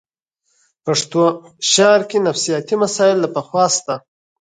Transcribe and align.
پښتو 0.85 1.23
شعر 1.71 2.01
کې 2.09 2.17
نفسیاتي 2.27 2.75
مسایل 2.83 3.17
له 3.21 3.29
پخوا 3.35 3.65
شته 3.75 3.95